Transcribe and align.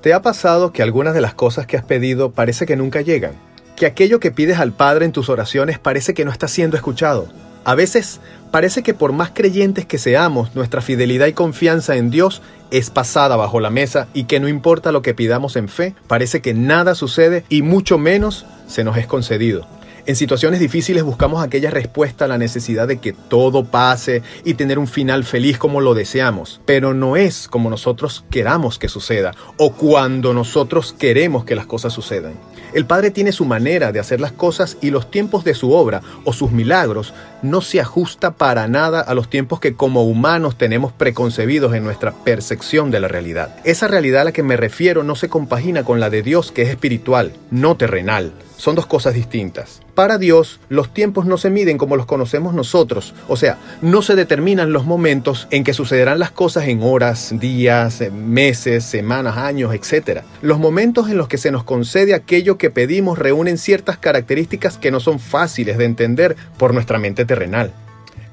¿Te 0.00 0.14
ha 0.14 0.22
pasado 0.22 0.72
que 0.72 0.82
algunas 0.82 1.12
de 1.12 1.20
las 1.20 1.34
cosas 1.34 1.66
que 1.66 1.76
has 1.76 1.84
pedido 1.84 2.30
parece 2.30 2.64
que 2.64 2.74
nunca 2.74 3.02
llegan? 3.02 3.32
Que 3.76 3.84
aquello 3.84 4.18
que 4.18 4.30
pides 4.30 4.58
al 4.58 4.72
Padre 4.72 5.04
en 5.04 5.12
tus 5.12 5.28
oraciones 5.28 5.78
parece 5.78 6.14
que 6.14 6.24
no 6.24 6.30
está 6.30 6.48
siendo 6.48 6.78
escuchado. 6.78 7.28
A 7.64 7.74
veces 7.74 8.18
parece 8.50 8.82
que 8.82 8.94
por 8.94 9.12
más 9.12 9.30
creyentes 9.34 9.84
que 9.84 9.98
seamos, 9.98 10.54
nuestra 10.54 10.80
fidelidad 10.80 11.26
y 11.26 11.34
confianza 11.34 11.96
en 11.96 12.10
Dios 12.10 12.40
es 12.70 12.88
pasada 12.88 13.36
bajo 13.36 13.60
la 13.60 13.68
mesa 13.68 14.08
y 14.14 14.24
que 14.24 14.40
no 14.40 14.48
importa 14.48 14.90
lo 14.90 15.02
que 15.02 15.12
pidamos 15.12 15.56
en 15.56 15.68
fe, 15.68 15.94
parece 16.06 16.40
que 16.40 16.54
nada 16.54 16.94
sucede 16.94 17.44
y 17.50 17.60
mucho 17.60 17.98
menos 17.98 18.46
se 18.68 18.84
nos 18.84 18.96
es 18.96 19.06
concedido. 19.06 19.66
En 20.10 20.16
situaciones 20.16 20.58
difíciles 20.58 21.04
buscamos 21.04 21.40
aquella 21.40 21.70
respuesta 21.70 22.24
a 22.24 22.28
la 22.28 22.36
necesidad 22.36 22.88
de 22.88 22.98
que 22.98 23.12
todo 23.12 23.62
pase 23.62 24.24
y 24.44 24.54
tener 24.54 24.80
un 24.80 24.88
final 24.88 25.22
feliz 25.22 25.56
como 25.56 25.80
lo 25.80 25.94
deseamos, 25.94 26.60
pero 26.66 26.94
no 26.94 27.14
es 27.14 27.46
como 27.46 27.70
nosotros 27.70 28.24
queramos 28.28 28.80
que 28.80 28.88
suceda 28.88 29.36
o 29.56 29.70
cuando 29.70 30.34
nosotros 30.34 30.92
queremos 30.98 31.44
que 31.44 31.54
las 31.54 31.66
cosas 31.66 31.92
sucedan. 31.92 32.32
El 32.72 32.86
Padre 32.86 33.10
tiene 33.10 33.32
su 33.32 33.44
manera 33.44 33.92
de 33.92 34.00
hacer 34.00 34.20
las 34.20 34.32
cosas 34.32 34.76
y 34.80 34.90
los 34.90 35.10
tiempos 35.10 35.44
de 35.44 35.54
su 35.54 35.72
obra 35.72 36.02
o 36.24 36.32
sus 36.32 36.52
milagros 36.52 37.14
no 37.42 37.60
se 37.60 37.80
ajusta 37.80 38.32
para 38.32 38.68
nada 38.68 39.00
a 39.00 39.14
los 39.14 39.28
tiempos 39.28 39.60
que 39.60 39.74
como 39.74 40.04
humanos 40.04 40.56
tenemos 40.56 40.92
preconcebidos 40.92 41.74
en 41.74 41.84
nuestra 41.84 42.12
percepción 42.12 42.90
de 42.90 43.00
la 43.00 43.08
realidad. 43.08 43.56
Esa 43.64 43.88
realidad 43.88 44.22
a 44.22 44.24
la 44.24 44.32
que 44.32 44.42
me 44.42 44.56
refiero 44.56 45.02
no 45.02 45.16
se 45.16 45.28
compagina 45.28 45.84
con 45.84 46.00
la 46.00 46.10
de 46.10 46.22
Dios 46.22 46.52
que 46.52 46.62
es 46.62 46.68
espiritual, 46.68 47.32
no 47.50 47.76
terrenal 47.76 48.32
son 48.60 48.74
dos 48.74 48.86
cosas 48.86 49.14
distintas. 49.14 49.80
Para 49.94 50.18
Dios, 50.18 50.60
los 50.68 50.92
tiempos 50.92 51.26
no 51.26 51.38
se 51.38 51.50
miden 51.50 51.78
como 51.78 51.96
los 51.96 52.06
conocemos 52.06 52.54
nosotros, 52.54 53.14
o 53.26 53.36
sea, 53.36 53.58
no 53.80 54.02
se 54.02 54.16
determinan 54.16 54.72
los 54.72 54.84
momentos 54.84 55.48
en 55.50 55.64
que 55.64 55.72
sucederán 55.72 56.18
las 56.18 56.30
cosas 56.30 56.68
en 56.68 56.82
horas, 56.82 57.34
días, 57.38 58.02
meses, 58.12 58.84
semanas, 58.84 59.36
años, 59.38 59.74
etc. 59.74 60.20
Los 60.42 60.58
momentos 60.58 61.08
en 61.08 61.16
los 61.16 61.26
que 61.26 61.38
se 61.38 61.50
nos 61.50 61.64
concede 61.64 62.14
aquello 62.14 62.58
que 62.60 62.70
pedimos 62.70 63.18
reúnen 63.18 63.58
ciertas 63.58 63.98
características 63.98 64.76
que 64.76 64.92
no 64.92 65.00
son 65.00 65.18
fáciles 65.18 65.78
de 65.78 65.86
entender 65.86 66.36
por 66.58 66.72
nuestra 66.72 66.98
mente 66.98 67.24
terrenal 67.24 67.72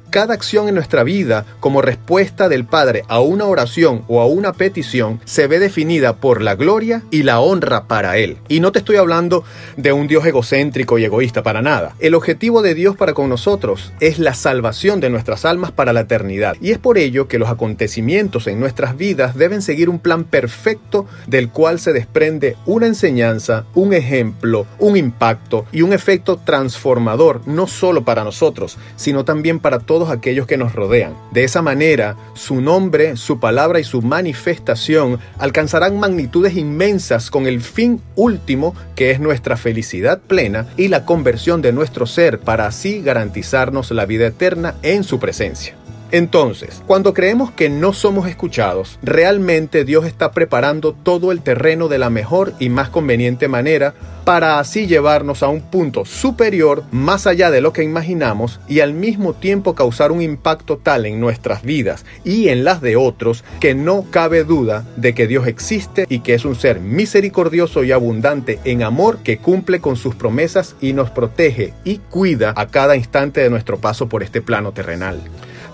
cada 0.10 0.34
acción 0.34 0.68
en 0.68 0.76
nuestra 0.76 1.04
vida 1.04 1.46
como 1.60 1.82
respuesta 1.82 2.50
del 2.50 2.66
Padre 2.66 3.04
a 3.08 3.20
una 3.20 3.46
oración 3.46 4.04
o 4.08 4.22
a 4.22 4.26
una 4.26 4.54
petición 4.54 5.20
se 5.26 5.48
ve 5.48 5.60
definida 5.60 6.18
por 6.18 6.42
la 6.42 6.56
gloria 6.56 7.04
y 7.12 7.24
la 7.24 7.40
honra 7.40 7.86
para 7.86 8.18
Él. 8.18 8.38
Y 8.48 8.60
no 8.60 8.72
te 8.72 8.80
estoy 8.80 8.98
hablando 8.98 9.44
de 9.76 9.92
un 9.92 10.08
Dios 10.08 10.26
egocéntrico 10.26 10.98
y 10.98 11.06
egoísta 11.06 11.44
para 11.44 11.62
nada. 11.62 11.96
El 12.00 12.16
objetivo 12.16 12.62
de 12.62 12.74
Dios 12.74 12.96
para 12.96 13.14
con 13.14 13.30
nosotros 13.30 13.92
es 14.00 14.20
la 14.20 14.34
salvación 14.34 15.00
de 15.00 15.10
nuestras 15.10 15.46
almas 15.46 15.72
para 15.72 15.94
la 15.94 16.02
eternidad. 16.02 16.56
Y 16.62 16.72
es 16.72 16.78
por 16.78 16.98
ello 16.98 17.28
que 17.28 17.40
los 17.40 17.50
acontecimientos 17.50 18.48
en 18.48 18.60
nuestras 18.60 18.98
vidas 18.98 19.36
deben 19.36 19.62
seguir 19.62 19.90
un 19.90 20.00
plan 20.00 20.24
perfecto 20.24 21.06
del 21.28 21.50
cual 21.50 21.80
se 21.80 21.94
desprende 21.94 22.56
una 22.66 22.88
enseñanza, 22.88 23.66
un 23.74 23.94
ejemplo, 23.94 24.66
un 24.80 24.98
impacto 24.98 25.66
y 25.72 25.82
un 25.82 25.94
efecto 25.94 26.38
transformador, 26.38 27.42
no 27.46 27.68
solo 27.68 28.04
para 28.04 28.24
nosotros, 28.24 28.78
sino 28.96 29.26
también 29.26 29.60
para 29.60 29.80
todos 29.80 29.97
aquellos 30.06 30.48
que 30.48 30.58
nos 30.58 30.74
rodean. 30.74 31.14
De 31.32 31.44
esa 31.44 31.62
manera, 31.62 32.16
su 32.34 32.62
nombre, 32.62 33.18
su 33.18 33.40
palabra 33.40 33.80
y 33.80 33.84
su 33.84 34.02
manifestación 34.02 35.20
alcanzarán 35.38 36.00
magnitudes 36.00 36.56
inmensas 36.56 37.30
con 37.32 37.48
el 37.48 37.62
fin 37.62 38.02
último 38.16 38.76
que 38.96 39.12
es 39.12 39.20
nuestra 39.20 39.58
felicidad 39.58 40.20
plena 40.20 40.68
y 40.78 40.88
la 40.88 41.06
conversión 41.06 41.62
de 41.62 41.74
nuestro 41.74 42.06
ser 42.06 42.40
para 42.40 42.68
así 42.68 43.02
garantizarnos 43.02 43.92
la 43.92 44.06
vida 44.06 44.28
eterna 44.28 44.76
en 44.84 45.04
su 45.04 45.20
presencia. 45.20 45.76
Entonces, 46.12 46.82
cuando 46.88 47.14
creemos 47.14 47.52
que 47.52 47.70
no 47.70 47.92
somos 47.92 48.30
escuchados, 48.30 48.98
realmente 49.04 49.84
Dios 49.84 50.06
está 50.06 50.32
preparando 50.32 50.94
todo 50.94 51.34
el 51.34 51.42
terreno 51.42 51.90
de 51.90 51.98
la 51.98 52.10
mejor 52.10 52.54
y 52.60 52.70
más 52.70 52.90
conveniente 52.90 53.50
manera 53.50 53.94
para 54.24 54.60
así 54.60 54.88
llevarnos 54.88 55.42
a 55.42 55.48
un 55.48 55.62
punto 55.62 56.04
superior 56.04 56.84
más 56.92 57.28
allá 57.28 57.50
de 57.50 57.62
lo 57.62 57.72
que 57.72 57.84
imaginamos 57.84 58.60
y 58.68 58.82
al 58.82 58.94
mismo 58.94 59.34
tiempo 59.34 59.74
causar 59.74 60.12
un 60.12 60.22
impacto 60.22 60.78
tal 60.78 61.06
en 61.06 61.22
nuestras 61.22 61.64
vidas 61.64 62.06
y 62.26 62.50
en 62.50 62.66
las 62.66 62.82
de 62.82 62.98
otros 62.98 63.46
que 63.62 63.74
no 63.74 64.06
cabe 64.12 64.44
duda 64.44 64.86
de 64.98 65.14
que 65.14 65.28
Dios 65.28 65.48
existe 65.48 66.06
y 66.10 66.20
que 66.20 66.34
es 66.34 66.44
un 66.44 66.56
ser 66.56 66.82
misericordioso 66.82 67.86
y 67.86 67.94
abundante 67.94 68.60
en 68.66 68.84
amor 68.84 69.20
que 69.20 69.38
cumple 69.38 69.80
con 69.80 69.96
sus 69.96 70.16
promesas 70.16 70.76
y 70.82 70.92
nos 70.92 71.10
protege 71.10 71.74
y 71.86 71.98
cuida 71.98 72.54
a 72.58 72.68
cada 72.68 72.98
instante 72.98 73.40
de 73.40 73.50
nuestro 73.50 73.78
paso 73.78 74.10
por 74.10 74.24
este 74.24 74.42
plano 74.42 74.74
terrenal. 74.74 75.22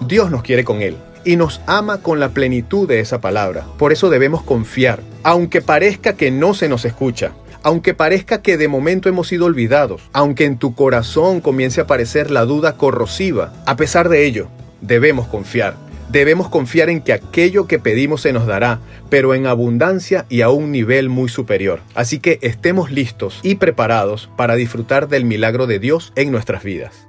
Dios 0.03 0.29
nos 0.31 0.43
quiere 0.43 0.63
con 0.63 0.81
Él 0.81 0.95
y 1.25 1.35
nos 1.35 1.61
ama 1.67 2.01
con 2.01 2.19
la 2.19 2.29
plenitud 2.29 2.87
de 2.87 2.99
esa 2.99 3.21
palabra. 3.21 3.65
Por 3.77 3.91
eso 3.91 4.09
debemos 4.09 4.43
confiar, 4.43 5.01
aunque 5.23 5.61
parezca 5.61 6.15
que 6.15 6.31
no 6.31 6.53
se 6.53 6.69
nos 6.69 6.85
escucha, 6.85 7.31
aunque 7.63 7.93
parezca 7.93 8.41
que 8.41 8.57
de 8.57 8.67
momento 8.67 9.09
hemos 9.09 9.29
sido 9.29 9.45
olvidados, 9.45 10.01
aunque 10.11 10.45
en 10.45 10.57
tu 10.57 10.75
corazón 10.75 11.39
comience 11.39 11.79
a 11.79 11.85
aparecer 11.85 12.29
la 12.29 12.45
duda 12.45 12.75
corrosiva, 12.75 13.53
a 13.65 13.75
pesar 13.77 14.09
de 14.09 14.25
ello, 14.25 14.49
debemos 14.81 15.27
confiar. 15.27 15.75
Debemos 16.09 16.49
confiar 16.49 16.89
en 16.89 17.01
que 17.01 17.13
aquello 17.13 17.65
que 17.65 17.79
pedimos 17.79 18.21
se 18.21 18.33
nos 18.33 18.45
dará, 18.45 18.79
pero 19.09 19.33
en 19.33 19.47
abundancia 19.47 20.25
y 20.29 20.41
a 20.41 20.49
un 20.49 20.71
nivel 20.71 21.09
muy 21.09 21.29
superior. 21.29 21.79
Así 21.95 22.19
que 22.19 22.37
estemos 22.43 22.91
listos 22.91 23.39
y 23.41 23.55
preparados 23.55 24.29
para 24.37 24.55
disfrutar 24.55 25.07
del 25.07 25.25
milagro 25.25 25.65
de 25.65 25.79
Dios 25.79 26.13
en 26.15 26.31
nuestras 26.31 26.63
vidas. 26.63 27.07